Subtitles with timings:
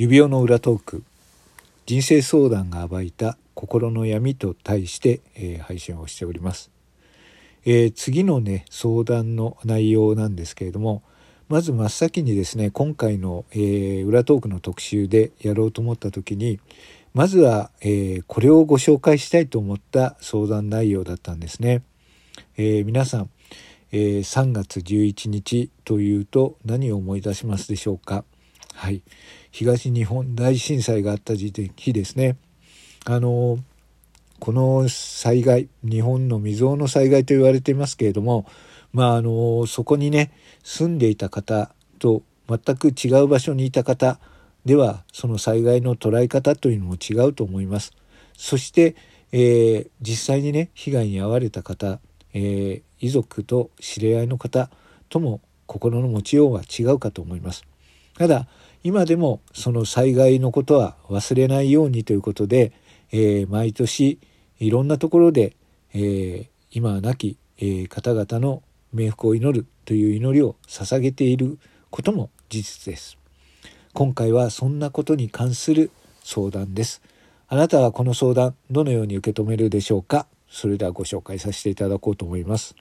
[0.00, 1.02] 指輪の裏トーク。
[1.84, 6.70] 人生相談が暴いた心の闇と題して、えー、配信をしております、
[7.64, 11.02] えー、次のね相談の内容なんですけれども
[11.48, 16.60] まず真っ先にですね今回の、えー、裏トークの特集でやろうと思った時に
[17.12, 21.82] まずは、えこれをご紹介したいと思った相談内容だったんですね、
[22.56, 23.30] え皆さん、
[23.90, 28.24] え3月11日というと何を思い出しますでしょうか？
[28.78, 29.02] はい
[29.50, 32.36] 東日本大震災があった時点日ですね
[33.06, 33.58] あの
[34.38, 38.46] この災害日本の未曾有の災害と言われていますけれども
[38.92, 40.30] まああのそこにね
[40.62, 44.20] 住んでいた方と全く違う場所にいた方
[44.64, 47.92] ではその災害の捉え方というのも違うと思います。
[48.36, 48.94] そして、
[49.32, 51.98] えー、実際にね被害に遭われた方、
[52.32, 54.70] えー、遺族と知り合いの方
[55.08, 57.64] とも心の持ちようは違うかと思います。
[58.18, 58.48] ただ
[58.88, 62.72] 今でもその災害のことは忘れないようにということで、
[63.12, 64.18] えー、毎年
[64.60, 65.56] いろんなところで、
[65.92, 68.62] えー、今は亡き、えー、方々の
[68.94, 71.58] 冥福を祈るという祈りを捧げている
[71.90, 73.18] ことも事実です。
[73.92, 75.90] 今回はそんなことに関する
[76.24, 77.02] 相談です。
[77.46, 80.26] あなたはこの相談どのように受け止めるでしょうか？
[80.48, 82.74] それではご紹介させていただこうと思います。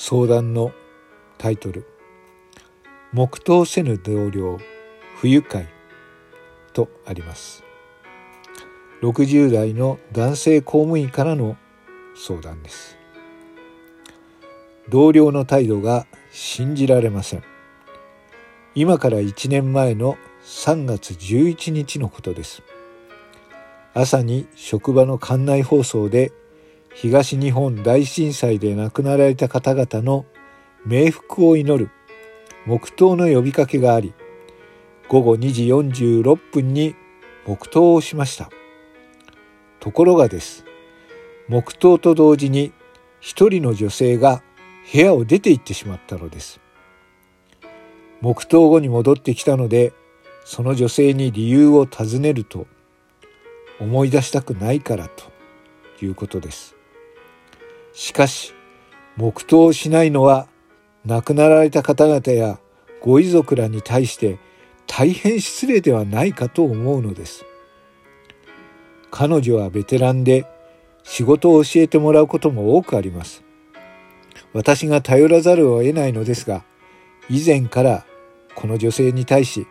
[0.00, 0.70] 相談の
[1.38, 1.84] タイトル
[3.12, 4.56] 「黙祷せぬ同僚
[5.16, 5.66] 不愉快」
[6.72, 7.64] とあります。
[9.02, 11.56] 60代の男性公務員からの
[12.14, 12.96] 相談です。
[14.88, 17.42] 同僚の態度が信じられません。
[18.76, 22.62] 今から1年前の3月11日のことです。
[23.94, 26.30] 朝に職場の館内放送で
[27.00, 30.26] 東日本大震災で亡くなられた方々の
[30.84, 31.92] 冥福を祈る
[32.66, 34.14] 黙祷の呼びかけがあり
[35.08, 36.96] 午後2時46分に
[37.46, 38.50] 黙祷をしました。
[39.78, 40.64] ところがです。
[41.46, 42.72] 黙祷と同時に
[43.20, 44.42] 一人の女性が
[44.92, 46.58] 部屋を出て行ってしまったのです。
[48.20, 49.92] 黙祷後に戻ってきたので
[50.44, 52.66] その女性に理由を尋ねると
[53.78, 55.30] 思い出したくないからと
[56.04, 56.77] いうことです。
[57.92, 58.54] しかし
[59.16, 60.46] 黙祷しないのは
[61.04, 62.58] 亡くなられた方々や
[63.00, 64.38] ご遺族らに対して
[64.86, 67.44] 大変失礼ではないかと思うのです。
[69.10, 70.46] 彼女はベテランで
[71.02, 73.42] 仕事を教えてもらうことも多くあります。
[74.52, 76.64] 私が頼らざるを得ないのですが
[77.28, 78.06] 以前から
[78.54, 79.66] この女性に対し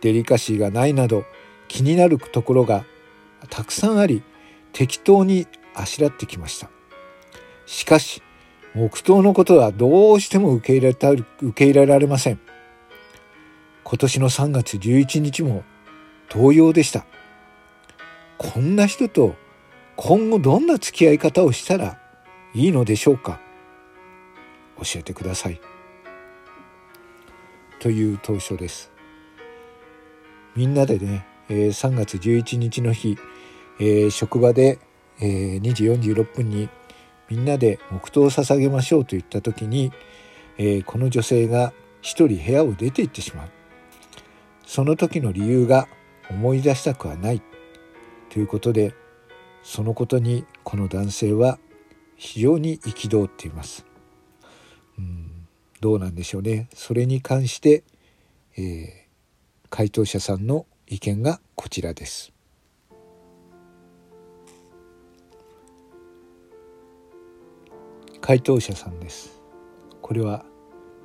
[0.00, 1.24] デリカシーがないなど
[1.68, 2.84] 気になるところが
[3.50, 4.22] たくさんあり
[4.72, 6.70] 適当にあしらってきました。
[7.66, 8.22] しかし、
[8.74, 11.24] 黙祷のことはどうしても受け入れた受
[11.54, 12.40] け入れられません。
[13.84, 15.64] 今年の3月11日も
[16.30, 17.04] 同様でした。
[18.38, 19.36] こんな人と
[19.96, 21.98] 今後どんな付き合い方をしたら
[22.54, 23.40] いいのでしょうか
[24.78, 25.60] 教えてください。
[27.78, 28.90] という当初です。
[30.54, 33.18] みんなでね、え3月11日の日、
[33.78, 34.78] え職場で、
[35.20, 36.68] え2時46分に
[37.32, 39.90] みんなで黙祷を捧げましょうと言った時に、
[40.58, 41.72] えー、この女性が
[42.02, 43.48] 一人部屋を出て行ってしまう
[44.66, 45.88] その時の理由が
[46.28, 47.42] 思い出したくはない
[48.28, 48.94] ということで
[49.62, 51.58] そのことにこの男性は
[52.16, 53.86] 非常に憤っています。
[54.98, 55.48] うん
[55.80, 57.82] どうなんでしょうねそれに関して、
[58.56, 58.92] えー、
[59.70, 62.30] 回答者さんの意見がこちらです。
[68.22, 69.40] 回答者さんです。
[70.00, 70.44] これは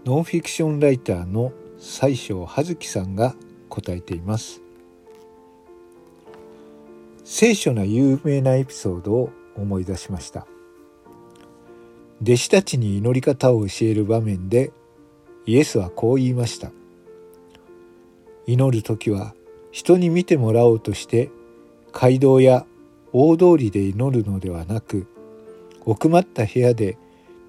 [0.06, 3.36] ノンフィクションライターの西庄葉月さんが
[3.70, 4.62] 答えています。
[7.26, 10.46] 聖書な有名なエピソードを思い出しました。
[12.22, 14.72] 弟子たちに祈り方を教える場面で
[15.48, 16.72] イエスはこう言いました。
[18.46, 19.34] 祈る時は
[19.72, 21.32] 人に見てもらおうとして
[21.92, 22.64] 街道や
[23.12, 25.08] 大通りで祈るのではなく
[25.84, 26.98] 奥まった部屋で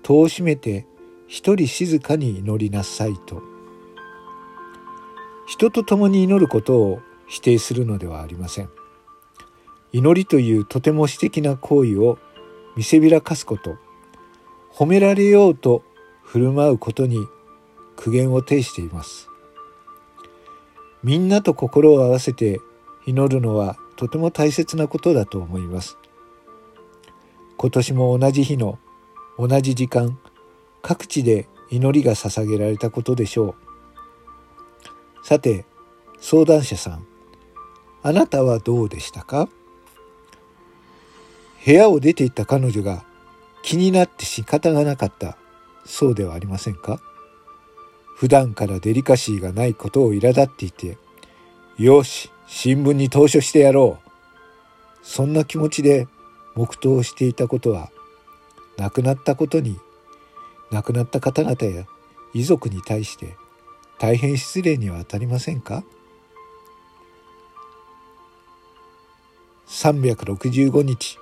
[0.02, 0.86] 戸を閉めて
[1.26, 3.42] 一人静かに祈りなさいと。
[5.46, 8.70] 人と共に祈ることを否定するのではありません。
[9.92, 12.18] 祈りというとても私的な行為を
[12.76, 13.76] 見せびらかすこと。
[14.72, 15.82] 褒められようと
[16.22, 17.26] 振る舞うことに
[17.96, 19.28] 苦言を呈しています。
[21.02, 22.60] みんなと心を合わせて
[23.06, 25.96] 祈るのはとても大切なことだと思います。
[27.56, 28.78] 今年も同じ日の
[29.38, 30.19] 同じ時間
[30.82, 33.55] 各地で祈りが捧げられたことでしょ
[35.23, 35.26] う。
[35.26, 35.64] さて
[36.20, 37.06] 相談者さん
[38.02, 39.49] あなたはどうでしたか？
[41.64, 43.05] 部屋を出て行った彼女が
[43.62, 45.37] 気になって仕方がなかった
[45.85, 47.00] そうではありませんか？
[48.17, 50.99] 普段からデリカシーがないことを苛立っていて
[51.76, 54.08] よし新聞に投書してやろう。
[55.02, 56.08] そんな気持ちで
[56.55, 57.90] 黙祷していたことは
[58.78, 59.78] 亡くなったことに
[60.70, 61.86] 亡くなった方々や
[62.32, 63.36] 遺族に対して
[63.98, 65.82] 大変失礼には当たりませんか
[69.66, 71.19] ？365日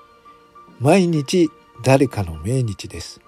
[0.78, 1.48] 毎日
[1.82, 3.20] 誰かの命日です。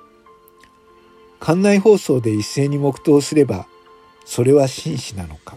[1.40, 3.66] 館内放送で一斉に黙祷すれば
[4.26, 5.56] それは真摯なのか。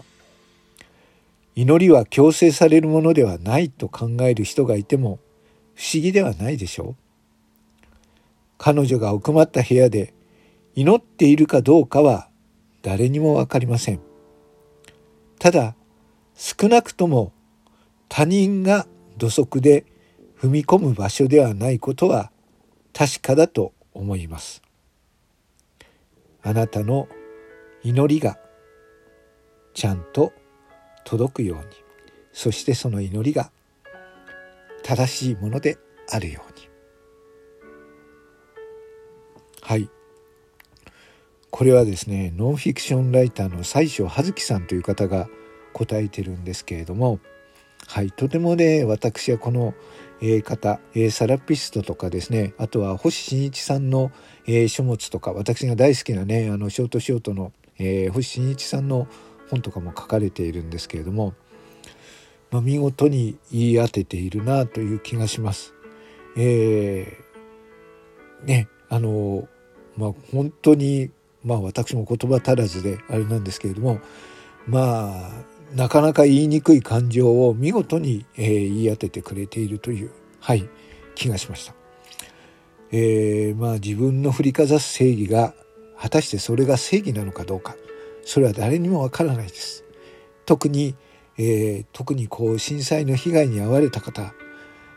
[1.54, 5.18] 祈りは強制されるものではないと考える人がいても
[5.74, 7.01] 不思議ではないでしょう。
[8.64, 10.14] 彼女が奥まった部屋で
[10.76, 12.28] 祈っているかどうかは
[12.82, 14.00] 誰にもわかりません。
[15.40, 15.74] ただ
[16.36, 17.32] 少なくとも
[18.08, 18.86] 他人が
[19.18, 19.84] 土足で
[20.40, 22.30] 踏み込む場所ではないことは
[22.92, 24.62] 確かだと思います。
[26.44, 27.08] あなたの
[27.82, 28.38] 祈りが
[29.74, 30.32] ちゃんと
[31.04, 31.64] 届くように。
[32.32, 33.50] そしてその祈りが
[34.84, 35.78] 正しいもので
[36.08, 36.51] あるように。
[39.72, 39.88] はい
[41.50, 45.30] これはですねノンフィクションライターの西庄葉月さんという方が
[45.72, 47.20] 答えてるんですけれども
[47.86, 49.72] はいとてもね私はこの、
[50.20, 54.12] え、方、え、サラピストとかですねあとは星新一さんの、
[54.46, 59.08] え、書物とか私が大好きなねあのショートショートの、え星新一さんの
[59.48, 61.32] 本とかも書かれているんですけれども、
[62.50, 65.72] まあ、見事に言い当てているなという気がします。
[66.36, 67.16] え、
[68.44, 69.48] ねあの
[69.96, 71.10] まあ本当に
[71.44, 74.00] まあ私も言葉足らずであれなんですけれども
[74.66, 75.30] まあ
[75.74, 80.10] なかなか言いにくい感情を見事に、えー、言い当ててくれているという
[80.40, 80.68] はい
[81.14, 81.74] 気がしました。
[82.90, 85.54] えー、まあ自分の振りかざす正義が
[85.98, 87.76] 果たしてそれが正義なのかどうか
[88.24, 89.84] それは誰にもわからないです。
[90.44, 90.94] 特に、
[91.38, 94.34] えー、特にこう震災の被害に遭われた方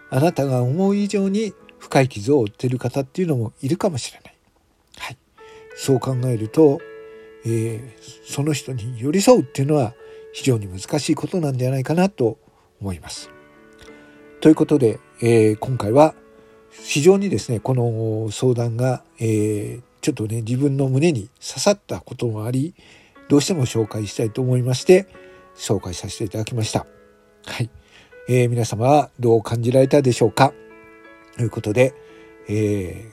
[0.09, 4.24] あなたが思う以上に深い傷を負っている方っていうのもいるかもしれない。
[4.24, 4.24] はい、
[5.75, 6.79] そう考えると、
[7.45, 9.93] えー、その人に寄り添うっていうのは
[10.33, 12.39] 非常に難しいことなんじゃないかなと
[12.81, 13.29] 思います。
[14.41, 16.15] ということで、えー、今回は
[16.71, 22.75] 非常にですねこの相談が、えー、ちょっとね自分の胸に刺さったこともあり
[23.29, 25.07] どうしても紹介したいと思いまして
[25.55, 26.85] 紹介させていただきました。
[27.45, 27.69] はい。
[28.27, 30.53] えー、皆様はどう感じられたでしょうか？
[31.37, 31.93] ということで、
[32.49, 33.11] えー、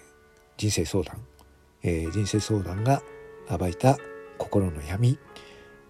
[0.57, 1.19] 人生相談、
[1.83, 3.03] えー、人生相談が
[3.49, 3.99] 暴いた
[4.39, 5.19] 心の闇、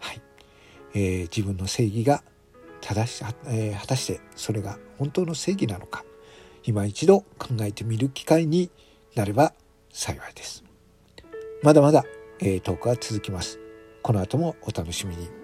[0.00, 0.22] はい
[0.94, 2.22] えー、自分の正義が
[2.80, 6.04] 正し、えー、果たしてそれが本当の正義なのか
[6.64, 8.70] 今一度考えてみる機会に
[9.14, 9.52] なれば
[9.92, 10.64] 幸いです。
[11.62, 12.04] まだまだ、
[12.40, 13.58] えー、トークは続きます。
[14.02, 15.41] この後もお楽しみに。